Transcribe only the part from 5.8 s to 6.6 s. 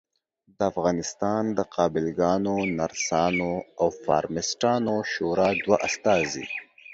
استازي